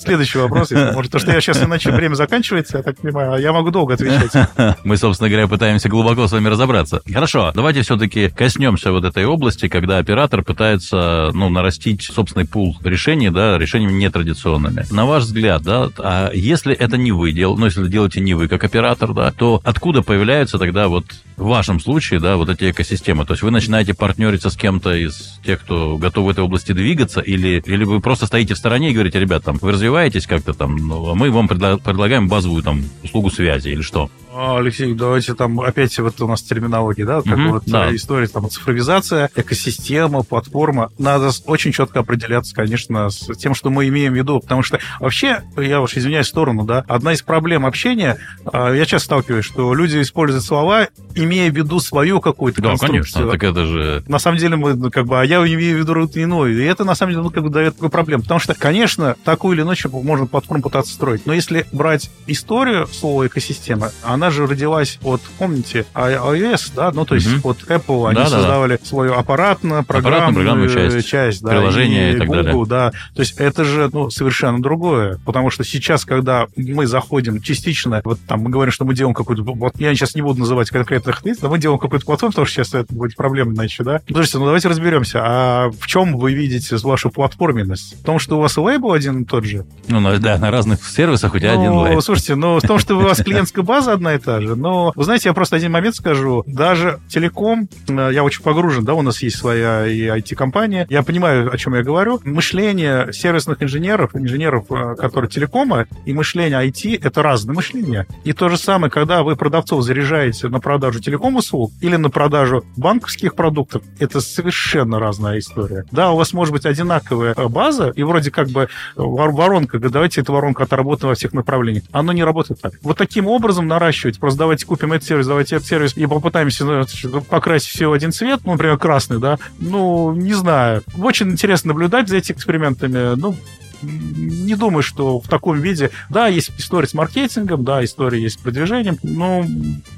Следующий 0.00 0.38
вопрос, 0.38 0.70
может, 0.94 1.12
то, 1.12 1.18
что 1.18 1.30
я 1.30 1.40
сейчас 1.42 1.62
иначе 1.62 1.90
время 1.90 2.14
заканчивается, 2.14 2.78
я 2.78 2.82
так 2.82 2.96
понимаю, 2.96 3.34
а 3.34 3.38
я 3.38 3.52
могу 3.52 3.70
долго 3.70 3.94
отвечать. 3.94 4.32
Мы, 4.84 4.96
собственно 4.96 5.28
говоря, 5.28 5.46
пытаемся 5.46 5.90
глубоко 5.90 6.26
с 6.26 6.32
вами 6.32 6.48
разобраться. 6.48 7.02
Хорошо, 7.12 7.52
давайте 7.54 7.82
все-таки 7.82 8.30
коснемся 8.30 8.92
вот 8.92 9.04
этой 9.04 9.26
области, 9.26 9.68
когда 9.68 9.98
оператор 9.98 10.42
пытается, 10.42 11.30
ну, 11.34 11.50
нарастить 11.50 12.02
собственный 12.02 12.46
пул 12.46 12.78
решений, 12.82 13.28
да, 13.28 13.58
решениями 13.58 13.92
нетрадиционными. 13.92 14.86
На 14.90 15.04
ваш 15.04 15.24
взгляд, 15.24 15.62
да, 15.62 15.90
а 15.98 16.30
если 16.32 16.74
это 16.74 16.96
не 16.96 17.12
вы 17.12 17.32
дел, 17.32 17.58
ну, 17.58 17.66
если 17.66 17.86
делаете 17.86 18.20
не 18.20 18.32
вы 18.32 18.48
как 18.48 18.64
оператор, 18.64 19.12
да, 19.12 19.32
то 19.32 19.60
откуда 19.64 20.00
появляются 20.00 20.58
тогда 20.58 20.88
вот 20.88 21.04
в 21.36 21.44
вашем 21.44 21.78
случае, 21.78 22.20
да, 22.20 22.36
вот 22.36 22.48
эти 22.48 22.70
экосистемы? 22.70 23.26
То 23.26 23.34
есть 23.34 23.42
вы 23.42 23.50
начинаете 23.50 23.92
партнериться 23.92 24.48
с 24.48 24.56
кем-то 24.56 24.94
из 24.94 25.38
тех, 25.44 25.60
кто 25.60 25.98
готов 25.98 26.26
в 26.26 26.30
этой 26.30 26.42
области 26.42 26.72
двигаться, 26.72 27.20
или, 27.20 27.62
или 27.66 27.84
вы 27.84 28.00
просто 28.00 28.24
стоите 28.24 28.54
в 28.54 28.58
стороне 28.58 28.90
и 28.90 28.94
говорите, 28.94 29.20
ребят, 29.20 29.44
там, 29.44 29.58
вы 29.60 29.72
развиваетесь 29.72 29.89
развиваетесь 29.90 30.26
как-то 30.26 30.54
там, 30.54 30.76
ну, 30.76 31.10
а 31.10 31.14
мы 31.14 31.30
вам 31.30 31.48
предлагаем 31.48 32.28
базовую 32.28 32.62
там 32.62 32.84
услугу 33.02 33.30
связи 33.30 33.68
или 33.68 33.82
что? 33.82 34.08
А, 34.32 34.58
Алексей, 34.58 34.94
давайте 34.94 35.34
там 35.34 35.60
опять 35.60 35.98
вот 35.98 36.20
у 36.20 36.28
нас 36.28 36.42
терминология, 36.42 37.04
да, 37.04 37.22
как 37.22 37.36
угу, 37.38 37.48
вот 37.48 37.62
да. 37.66 37.94
история, 37.94 38.28
там 38.28 38.48
цифровизация, 38.48 39.30
экосистема, 39.34 40.22
платформа. 40.22 40.90
Надо 40.98 41.30
очень 41.46 41.72
четко 41.72 42.00
определяться, 42.00 42.54
конечно, 42.54 43.10
с 43.10 43.26
тем, 43.36 43.54
что 43.54 43.70
мы 43.70 43.88
имеем 43.88 44.12
в 44.12 44.16
виду, 44.16 44.40
потому 44.40 44.62
что 44.62 44.78
вообще, 45.00 45.42
я 45.56 45.80
уж 45.80 45.96
извиняюсь 45.96 46.26
в 46.26 46.30
сторону, 46.30 46.64
да, 46.64 46.84
одна 46.86 47.12
из 47.12 47.22
проблем 47.22 47.66
общения, 47.66 48.18
а, 48.44 48.72
я 48.72 48.84
часто 48.86 49.06
сталкиваюсь, 49.06 49.44
что 49.44 49.74
люди 49.74 50.00
используют 50.00 50.44
слова, 50.44 50.88
имея 51.14 51.50
в 51.50 51.56
виду 51.56 51.80
свою 51.80 52.20
какую-то 52.20 52.62
да, 52.62 52.68
конструкцию. 52.70 53.02
конечно, 53.02 53.30
так 53.32 53.42
это 53.42 53.64
же... 53.64 54.04
На 54.06 54.18
самом 54.18 54.38
деле 54.38 54.56
мы, 54.56 54.74
ну, 54.74 54.90
как 54.90 55.06
бы, 55.06 55.20
а 55.20 55.24
я 55.24 55.38
имею 55.38 55.76
в 55.76 55.80
виду 55.80 56.00
иную, 56.14 56.62
и 56.62 56.64
это, 56.64 56.84
на 56.84 56.94
самом 56.94 57.12
деле, 57.12 57.22
ну, 57.24 57.30
как 57.30 57.42
бы 57.42 57.50
дает 57.50 57.74
такую 57.74 57.90
проблему, 57.90 58.22
потому 58.22 58.38
что, 58.38 58.54
конечно, 58.54 59.16
такую 59.24 59.56
или 59.56 59.62
иначе 59.62 59.88
можно 59.88 60.26
платформу 60.26 60.62
пытаться 60.62 60.92
строить, 60.92 61.26
но 61.26 61.32
если 61.32 61.66
брать 61.72 62.10
историю 62.26 62.86
слова 62.86 63.26
экосистема, 63.26 63.90
она 64.04 64.29
же 64.30 64.46
родилась 64.46 64.98
от, 65.02 65.20
помните, 65.38 65.86
iOS, 65.94 66.72
да, 66.74 66.92
ну, 66.92 67.04
то 67.04 67.14
есть 67.14 67.26
угу. 67.26 67.40
вот 67.44 67.58
Apple, 67.68 68.08
они 68.08 68.16
да, 68.16 68.26
создавали 68.26 68.76
да. 68.76 68.86
свою 68.86 69.14
аппаратную 69.14 69.84
программную 69.84 70.68
часть, 70.68 71.08
часть 71.08 71.42
да, 71.42 71.50
приложение 71.50 72.12
и, 72.12 72.16
и 72.16 72.18
так 72.18 72.28
Google, 72.28 72.66
далее. 72.66 72.66
да. 72.66 72.90
То 73.14 73.20
есть 73.20 73.38
это 73.38 73.64
же, 73.64 73.90
ну, 73.92 74.10
совершенно 74.10 74.60
другое, 74.60 75.18
потому 75.24 75.50
что 75.50 75.64
сейчас, 75.64 76.04
когда 76.04 76.46
мы 76.56 76.86
заходим 76.86 77.40
частично, 77.40 78.00
вот 78.04 78.18
там 78.26 78.40
мы 78.40 78.50
говорим, 78.50 78.72
что 78.72 78.84
мы 78.84 78.94
делаем 78.94 79.14
какую-то, 79.14 79.42
вот 79.42 79.78
я 79.78 79.94
сейчас 79.94 80.14
не 80.14 80.22
буду 80.22 80.40
называть 80.40 80.70
конкретных 80.70 81.24
лиц, 81.24 81.38
но 81.42 81.48
мы 81.48 81.58
делаем 81.58 81.78
какую-то 81.78 82.06
платформу, 82.06 82.32
потому 82.32 82.46
что 82.46 82.62
сейчас 82.62 82.74
это 82.74 82.94
будет 82.94 83.16
проблема 83.16 83.52
иначе, 83.52 83.84
да. 83.84 84.00
Слушайте, 84.10 84.38
ну 84.38 84.44
давайте 84.46 84.68
разберемся, 84.68 85.20
а 85.22 85.70
в 85.70 85.86
чем 85.86 86.16
вы 86.16 86.32
видите 86.32 86.76
вашу 86.82 87.10
платформенность? 87.10 88.00
В 88.00 88.04
том, 88.04 88.18
что 88.18 88.38
у 88.38 88.40
вас 88.40 88.56
лейбл 88.56 88.92
один 88.92 89.22
и 89.22 89.24
тот 89.24 89.44
же? 89.44 89.64
Ну, 89.88 90.18
да, 90.18 90.38
на 90.38 90.50
разных 90.50 90.84
сервисах 90.84 91.34
у 91.34 91.38
тебя 91.38 91.54
ну, 91.54 91.60
один 91.60 91.72
лейбл. 91.72 92.02
Слушайте, 92.02 92.34
ну 92.34 92.58
в 92.58 92.62
том, 92.62 92.78
что 92.78 92.96
у 92.96 93.00
вас 93.00 93.18
клиентская 93.24 93.64
база 93.64 93.92
одна 93.92 94.09
и 94.14 94.18
та 94.18 94.40
же. 94.40 94.56
Но, 94.56 94.92
вы 94.94 95.04
знаете, 95.04 95.28
я 95.28 95.32
просто 95.32 95.56
один 95.56 95.72
момент 95.72 95.94
скажу. 95.96 96.44
Даже 96.46 97.00
телеком, 97.08 97.68
э, 97.88 98.10
я 98.12 98.24
очень 98.24 98.42
погружен, 98.42 98.84
да, 98.84 98.94
у 98.94 99.02
нас 99.02 99.22
есть 99.22 99.36
своя 99.36 99.86
и 99.86 100.02
IT-компания. 100.02 100.86
Я 100.90 101.02
понимаю, 101.02 101.52
о 101.52 101.56
чем 101.56 101.74
я 101.74 101.82
говорю. 101.82 102.20
Мышление 102.24 103.12
сервисных 103.12 103.62
инженеров, 103.62 104.14
инженеров, 104.14 104.66
э, 104.70 104.94
которые 104.96 105.30
телекома, 105.30 105.86
и 106.04 106.12
мышление 106.12 106.58
IT— 106.68 106.98
это 107.02 107.22
разное 107.22 107.54
мышление. 107.54 108.06
И 108.24 108.32
то 108.32 108.48
же 108.48 108.56
самое, 108.56 108.90
когда 108.90 109.22
вы 109.22 109.36
продавцов 109.36 109.82
заряжаете 109.82 110.48
на 110.48 110.60
продажу 110.60 111.00
телеком-услуг 111.00 111.72
или 111.80 111.96
на 111.96 112.10
продажу 112.10 112.64
банковских 112.76 113.34
продуктов, 113.34 113.82
это 113.98 114.20
совершенно 114.20 114.98
разная 114.98 115.38
история. 115.38 115.84
Да, 115.90 116.12
у 116.12 116.16
вас 116.16 116.32
может 116.32 116.52
быть 116.52 116.66
одинаковая 116.66 117.34
э, 117.36 117.48
база, 117.48 117.90
и 117.90 118.02
вроде 118.02 118.30
как 118.30 118.48
бы 118.48 118.68
воронка, 118.96 119.78
давайте 119.78 120.20
эту 120.20 120.32
воронку 120.32 120.62
отработаем 120.62 121.10
во 121.10 121.14
всех 121.14 121.32
направлениях. 121.32 121.84
Оно 121.92 122.12
не 122.12 122.24
работает 122.24 122.60
так. 122.60 122.74
Вот 122.82 122.98
таким 122.98 123.26
образом 123.26 123.66
наращивать 123.66 123.99
просто 124.18 124.38
давайте 124.38 124.66
купим 124.66 124.92
этот 124.92 125.06
сервис, 125.06 125.26
давайте 125.26 125.56
этот 125.56 125.68
сервис, 125.68 125.96
и 125.96 126.06
попытаемся 126.06 126.64
ну, 126.64 127.20
покрасить 127.22 127.68
все 127.68 127.88
в 127.88 127.92
один 127.92 128.12
цвет, 128.12 128.40
ну, 128.44 128.52
например, 128.52 128.78
красный, 128.78 129.18
да, 129.18 129.38
ну, 129.58 130.12
не 130.14 130.34
знаю. 130.34 130.82
Очень 130.98 131.30
интересно 131.30 131.68
наблюдать 131.68 132.08
за 132.08 132.16
этими 132.16 132.36
экспериментами, 132.36 133.16
ну, 133.16 133.36
не 133.82 134.56
думаю, 134.56 134.82
что 134.82 135.20
в 135.20 135.28
таком 135.28 135.60
виде... 135.60 135.90
Да, 136.08 136.26
есть 136.26 136.52
история 136.58 136.86
с 136.86 136.94
маркетингом, 136.94 137.64
да, 137.64 137.84
история 137.84 138.20
есть 138.20 138.38
с 138.38 138.38
продвижением, 138.38 138.98
но 139.02 139.44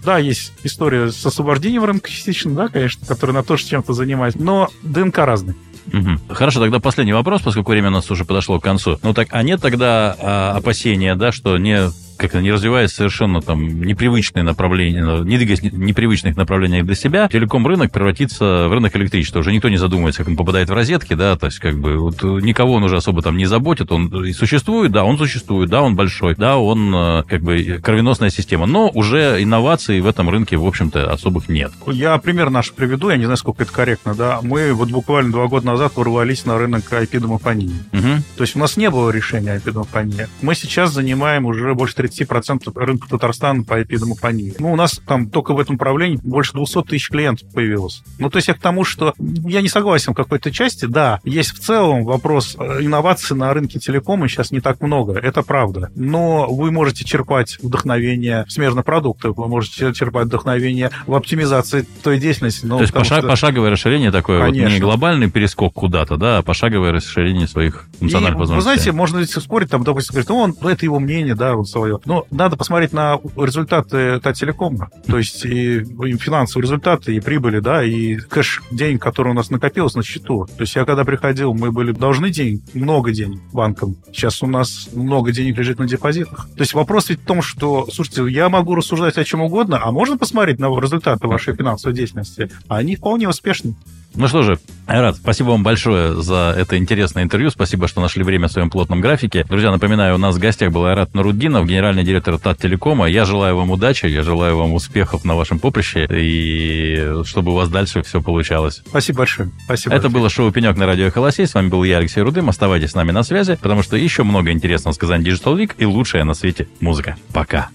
да, 0.05 0.19
есть 0.19 0.53
история 0.63 1.11
с 1.11 1.25
освобождением 1.25 1.85
рынка 1.85 2.09
частично, 2.11 2.55
да, 2.55 2.69
конечно, 2.69 3.05
которая 3.07 3.37
на 3.37 3.43
то, 3.43 3.57
что 3.57 3.71
чем-то 3.71 3.93
занимается, 3.93 4.41
но 4.41 4.71
ДНК 4.83 5.19
разный. 5.19 5.55
Угу. 5.93 6.35
Хорошо, 6.35 6.61
тогда 6.61 6.79
последний 6.79 7.13
вопрос, 7.13 7.43
поскольку 7.43 7.73
время 7.73 7.89
у 7.89 7.93
нас 7.93 8.11
уже 8.11 8.25
подошло 8.25 8.61
к 8.61 8.63
концу. 8.63 8.99
Ну 9.03 9.15
так, 9.15 9.29
а 9.31 9.43
нет 9.43 9.61
тогда 9.61 10.17
а, 10.19 10.55
опасения, 10.57 11.15
да, 11.17 11.33
что 11.33 11.59
не 11.59 11.91
как-то 12.23 12.41
не 12.41 12.53
развиваясь 12.53 12.93
совершенно 12.93 13.43
там 13.43 13.83
непривычные 13.83 14.45
направления, 14.45 15.23
не 15.25 15.37
двигаясь 15.37 15.63
непривычных 15.63 16.37
направлениях 16.37 16.87
для 16.87 16.95
себя, 16.95 17.29
телеком-рынок 17.29 17.91
превратится 17.91 18.69
в 18.69 18.73
рынок 18.73 18.95
электричества. 18.97 19.41
Уже 19.41 19.53
никто 19.53 19.69
не 19.69 19.77
задумывается, 19.77 20.21
как 20.21 20.29
он 20.29 20.37
попадает 20.37 20.71
в 20.71 20.73
розетки, 20.73 21.15
да, 21.15 21.37
то 21.37 21.47
есть 21.47 21.59
как 21.59 21.79
бы 21.79 21.99
вот 21.99 22.23
никого 22.23 22.75
он 22.75 22.85
уже 22.85 22.97
особо 22.97 23.23
там 23.23 23.37
не 23.37 23.47
заботит, 23.47 23.91
он 23.91 24.07
и 24.25 24.33
существует, 24.33 24.93
да, 24.93 25.05
он 25.05 25.19
существует, 25.19 25.69
да, 25.69 25.83
он 25.83 25.97
большой, 25.97 26.37
да, 26.37 26.57
он 26.57 26.95
э, 26.95 27.23
как 27.25 27.43
бы 27.43 27.81
кровеносная 27.83 28.31
система, 28.31 28.67
но 28.67 28.89
уже 28.89 29.43
инноваций 29.43 30.01
в 30.01 30.07
этом 30.07 30.31
рынке, 30.31 30.57
в 30.57 30.67
общем-то, 30.67 31.13
особых 31.13 31.49
нет. 31.49 31.73
Я 31.87 32.17
пример 32.19 32.51
наш 32.51 32.73
приведу, 32.73 33.11
я 33.11 33.17
не 33.17 33.25
знаю, 33.25 33.37
сколько 33.37 33.65
это 33.65 33.73
корректно, 33.73 34.15
да, 34.15 34.41
мы 34.43 34.73
вот 34.73 34.91
буквально 34.91 35.33
два 35.33 35.49
года 35.49 35.67
назад 35.67 35.97
ворвались 35.97 36.47
на 36.47 36.57
рынок 36.57 36.85
IP-домофонии. 36.91 37.75
Угу. 37.93 38.23
То 38.37 38.43
есть 38.43 38.55
у 38.55 38.61
нас 38.61 38.77
не 38.77 38.91
было 38.91 39.11
решения 39.11 39.57
IP-домофонии. 39.57 40.29
Мы 40.41 40.55
сейчас 40.55 40.93
занимаем 40.93 41.47
уже 41.47 41.75
больше 41.75 41.97
30 41.97 42.12
25% 42.21 42.73
рынка 42.75 43.09
Татарстана 43.09 43.65
по 43.65 43.83
эпидемопонии. 43.83 44.55
Ну, 44.59 44.73
у 44.73 44.77
нас 44.77 45.01
там 45.07 45.31
только 45.31 45.55
в 45.55 45.61
этом 45.61 45.75
направлении 45.75 46.19
больше 46.23 46.53
200 46.53 46.83
тысяч 46.83 47.09
клиентов 47.09 47.49
появилось. 47.53 48.03
Ну, 48.19 48.31
то 48.31 48.37
есть 48.37 48.49
я 48.49 48.55
к 48.55 48.61
тому, 48.61 48.85
что 48.85 49.15
я 49.19 49.63
не 49.63 49.69
согласен 49.69 50.13
в 50.13 50.17
какой-то 50.17 50.51
части. 50.51 50.87
Да, 50.87 51.21
есть 51.25 51.53
в 51.53 51.59
целом 51.61 52.05
вопрос 52.05 52.57
э, 52.59 52.83
инноваций 52.83 53.37
на 53.37 53.53
рынке 53.53 53.79
телекома 53.79 54.29
сейчас 54.29 54.51
не 54.51 54.61
так 54.61 54.81
много, 54.81 55.15
это 55.15 55.43
правда. 55.43 55.91
Но 55.95 56.47
вы 56.53 56.71
можете 56.71 57.05
черпать 57.05 57.59
вдохновение 57.63 58.45
в 58.47 58.53
смежных 58.53 58.85
продуктах, 58.85 59.37
вы 59.37 59.49
можете 59.49 59.93
черпать 59.93 60.27
вдохновение 60.27 60.91
в 61.07 61.15
оптимизации 61.15 61.87
той 62.03 62.19
деятельности. 62.19 62.67
Ну, 62.67 62.77
то 62.77 62.83
есть 62.83 62.93
пошаг, 62.95 63.19
что... 63.19 63.29
пошаговое 63.29 63.71
расширение 63.71 64.11
такое, 64.11 64.47
вот 64.47 64.55
не 64.55 64.79
глобальный 64.79 65.31
перескок 65.31 65.75
куда-то, 65.75 66.17
да, 66.17 66.39
а 66.39 66.43
пошаговое 66.43 66.93
расширение 66.93 67.47
своих 67.47 67.89
функциональных 67.99 68.37
и, 68.37 68.41
возможностей. 68.41 68.57
Вы 68.57 68.63
знаете, 68.63 68.93
можно 68.93 69.19
ведь 69.19 69.31
спорить, 69.31 69.71
там, 69.71 69.85
допустим, 69.85 70.13
говорит, 70.13 70.29
ну, 70.29 70.37
он, 70.37 70.71
это 70.71 70.85
его 70.85 70.99
мнение, 70.99 71.35
да, 71.35 71.55
вот 71.55 71.69
свое. 71.69 72.01
Но 72.05 72.27
надо 72.31 72.57
посмотреть 72.57 72.93
на 72.93 73.21
результаты 73.37 74.21
Тателекома, 74.21 74.91
то 75.07 75.19
есть 75.19 75.45
и, 75.45 75.85
финансовые 76.17 76.65
результаты, 76.65 77.15
и 77.15 77.21
прибыли, 77.21 77.61
да, 77.61 77.85
и 77.85 78.17
кэш, 78.17 78.63
денег, 78.71 79.03
который 79.03 79.31
у 79.31 79.35
нас 79.35 79.51
накопилось 79.51 79.95
на 79.95 80.03
счету. 80.03 80.47
То 80.47 80.63
есть 80.63 80.75
я 80.75 80.85
когда 80.85 81.05
приходил, 81.05 81.55
мы 81.55 81.71
были 81.71 81.93
должны 81.93 82.31
денег, 82.31 82.63
много 82.75 83.13
денег 83.13 83.41
банкам. 83.53 83.97
Сейчас 84.13 84.43
у 84.43 84.47
нас 84.47 84.89
много 84.93 85.33
денег 85.33 85.59
лежит 85.59 85.79
на 85.79 85.87
депозитах. 85.87 86.49
То 86.57 86.61
есть 86.61 86.75
вопрос 86.75 87.09
ведь 87.09 87.21
в 87.21 87.25
том, 87.25 87.43
что, 87.43 87.87
слушайте, 87.93 88.27
я 88.29 88.49
могу 88.49 88.75
рассуждать 88.75 89.19
о 89.19 89.25
чем 89.25 89.43
угодно, 89.43 89.81
а 89.83 89.93
можно 89.93 90.19
посмотреть 90.19 90.59
на 90.59 90.67
результаты 90.81 91.27
вашей 91.29 91.55
финансовой 91.55 91.97
деятельности? 91.97 92.51
Они 92.69 92.97
вполне 92.97 93.29
успешны. 93.29 93.75
Ну 94.15 94.29
что 94.29 94.43
же, 94.43 94.59
Айрат, 94.87 95.17
спасибо 95.17 95.49
вам 95.51 95.63
большое 95.63 96.21
за 96.21 96.55
это 96.57 96.77
интересное 96.77 97.23
интервью. 97.23 97.51
Спасибо, 97.51 97.89
что 97.89 98.01
нашли 98.01 98.23
время 98.23 98.49
в 98.49 98.53
своем 98.53 98.69
плотном 98.69 99.01
графике. 99.01 99.45
Друзья, 99.49 99.71
напоминаю, 99.71 100.17
у 100.17 100.19
нас 100.19 100.37
в 100.37 100.39
гостях 100.39 100.71
был 100.71 100.85
Айрат 100.85 101.15
Наруддинов, 101.15 101.67
генеральный 101.67 102.05
директор 102.05 102.39
ТАТ 102.39 102.59
Телекома. 102.59 103.07
Я 103.07 103.25
желаю 103.25 103.57
вам 103.57 103.71
удачи, 103.71 104.07
я 104.07 104.23
желаю 104.23 104.59
вам 104.59 104.75
успехов 104.75 105.25
на 105.25 105.35
вашем 105.35 105.59
поприще 105.59 106.07
и 106.11 107.23
чтобы 107.25 107.53
у 107.53 107.55
вас 107.55 107.71
дальше 107.71 108.03
все 108.03 108.21
получалось. 108.21 108.83
Спасибо 108.87 109.19
большое. 109.19 109.51
Спасибо. 109.65 109.95
Это 109.95 110.09
было 110.11 110.29
шоу 110.29 110.53
«Пенек» 110.53 110.77
на 110.77 110.87
радио 110.87 111.11
«Холосей». 111.11 111.47
С 111.47 111.55
вами 111.55 111.69
был 111.69 111.83
я, 111.85 111.99
Алексей 111.99 112.21
Рудым. 112.21 112.49
Оставайтесь 112.51 112.91
с 112.91 112.95
нами 112.95 113.13
на 113.13 113.23
связи, 113.23 113.59
потому 113.61 113.83
что 113.83 113.97
еще 113.97 114.25
много 114.25 114.53
интересного 114.53 114.93
с 114.93 114.99
Казань 114.99 115.23
Digital 115.23 115.57
Week 115.57 115.73
и 115.79 115.87
лучшая 115.87 116.25
на 116.25 116.35
свете 116.35 116.69
музыка. 116.81 117.17
Пока. 117.33 117.71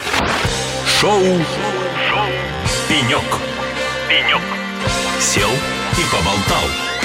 Шоу, 0.99 1.19
шоу 1.19 2.27
«Пенек». 2.87 3.23
«Пенек». 4.07 4.41
Сел 5.19 5.49
и 5.97 6.03
поболтал. 6.11 6.96